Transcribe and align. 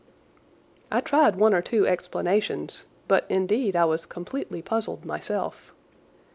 I 0.91 0.99
tried 0.99 1.35
one 1.35 1.53
or 1.53 1.61
two 1.61 1.85
explanations, 1.85 2.85
but, 3.07 3.23
indeed, 3.29 3.75
I 3.75 3.85
was 3.85 4.07
completely 4.07 4.63
puzzled 4.63 5.05
myself. 5.05 5.71